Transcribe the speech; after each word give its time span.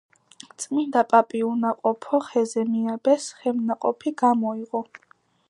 წმინდა 0.61 1.03
პაპი 1.11 1.41
უნაყოფო 1.47 2.21
ხეზე 2.29 2.65
მიაბეს, 2.71 3.29
ხემ 3.43 3.61
ნაყოფი 3.69 4.17
გამოიღო. 4.25 4.85